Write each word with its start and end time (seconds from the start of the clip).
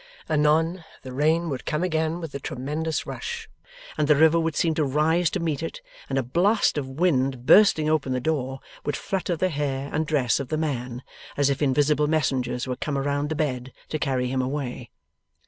Anon, 0.27 0.83
the 1.03 1.13
rain 1.13 1.47
would 1.49 1.63
come 1.63 1.83
again 1.83 2.19
with 2.19 2.33
a 2.33 2.39
tremendous 2.39 3.05
rush, 3.05 3.47
and 3.99 4.07
the 4.07 4.15
river 4.15 4.39
would 4.39 4.55
seem 4.55 4.73
to 4.73 4.83
rise 4.83 5.29
to 5.29 5.39
meet 5.39 5.61
it, 5.61 5.79
and 6.09 6.17
a 6.17 6.23
blast 6.23 6.75
of 6.75 6.87
wind, 6.89 7.45
bursting 7.45 7.87
upon 7.87 8.11
the 8.11 8.19
door, 8.19 8.61
would 8.83 8.97
flutter 8.97 9.35
the 9.35 9.49
hair 9.49 9.91
and 9.93 10.07
dress 10.07 10.39
of 10.39 10.47
the 10.47 10.57
man, 10.57 11.03
as 11.37 11.51
if 11.51 11.61
invisible 11.61 12.07
messengers 12.07 12.65
were 12.65 12.75
come 12.77 12.97
around 12.97 13.29
the 13.29 13.35
bed 13.35 13.71
to 13.89 13.99
carry 13.99 14.27
him 14.27 14.41
away. 14.41 14.89